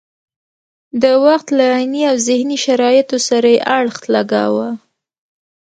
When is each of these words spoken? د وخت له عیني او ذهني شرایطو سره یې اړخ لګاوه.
د 1.01 1.03
وخت 1.25 1.47
له 1.57 1.65
عیني 1.75 2.01
او 2.11 2.15
ذهني 2.27 2.57
شرایطو 2.65 3.17
سره 3.29 3.47
یې 3.53 3.59
اړخ 3.77 3.97
لګاوه. 4.15 4.69